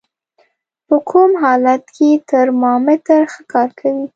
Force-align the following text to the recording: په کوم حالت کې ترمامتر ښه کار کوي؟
په 0.87 0.95
کوم 1.09 1.31
حالت 1.43 1.83
کې 1.95 2.09
ترمامتر 2.31 3.21
ښه 3.31 3.41
کار 3.53 3.69
کوي؟ 3.79 4.05